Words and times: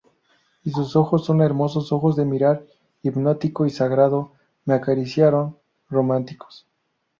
y 0.63 0.71
sus 0.71 0.95
ojos, 0.95 1.23
sus 1.25 1.39
hermosos 1.41 1.91
ojos 1.91 2.15
de 2.15 2.25
mirar 2.25 2.65
hipnótico 3.03 3.67
y 3.67 3.69
sagrado, 3.69 4.31
me 4.65 4.73
acariciaron 4.73 5.59
románticos. 5.89 6.65